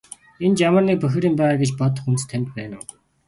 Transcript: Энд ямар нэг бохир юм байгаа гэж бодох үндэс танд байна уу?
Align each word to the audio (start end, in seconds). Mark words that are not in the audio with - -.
Энд 0.45 0.57
ямар 0.67 0.83
нэг 0.87 0.97
бохир 1.03 1.23
юм 1.29 1.35
байгаа 1.37 1.59
гэж 1.61 1.71
бодох 1.79 2.05
үндэс 2.09 2.25
танд 2.29 2.47
байна 2.55 2.75
уу? 2.81 2.87